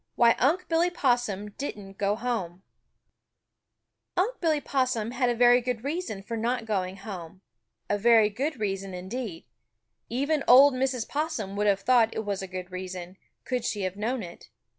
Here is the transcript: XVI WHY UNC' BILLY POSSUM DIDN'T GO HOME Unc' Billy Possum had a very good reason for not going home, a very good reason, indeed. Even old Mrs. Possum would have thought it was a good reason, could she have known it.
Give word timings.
XVI 0.01 0.15
WHY 0.15 0.35
UNC' 0.39 0.67
BILLY 0.67 0.89
POSSUM 0.89 1.49
DIDN'T 1.59 1.95
GO 1.95 2.15
HOME 2.15 2.63
Unc' 4.17 4.41
Billy 4.41 4.59
Possum 4.59 5.11
had 5.11 5.29
a 5.29 5.35
very 5.35 5.61
good 5.61 5.83
reason 5.83 6.23
for 6.23 6.35
not 6.35 6.65
going 6.65 6.95
home, 6.97 7.41
a 7.87 7.99
very 7.99 8.31
good 8.31 8.59
reason, 8.59 8.95
indeed. 8.95 9.45
Even 10.09 10.43
old 10.47 10.73
Mrs. 10.73 11.07
Possum 11.07 11.55
would 11.55 11.67
have 11.67 11.81
thought 11.81 12.15
it 12.15 12.25
was 12.25 12.41
a 12.41 12.47
good 12.47 12.71
reason, 12.71 13.15
could 13.45 13.63
she 13.63 13.83
have 13.83 13.95
known 13.95 14.23
it. 14.23 14.49